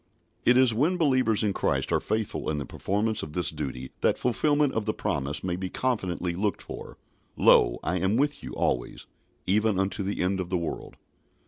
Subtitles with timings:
[0.47, 4.17] "It is when believers in Christ are faithful in the performance of this duty that
[4.17, 6.97] fulfilment of the promise may be confidently looked for,
[7.37, 8.95] "Lo, I am with you alway,
[9.45, 10.95] even unto the end of the world."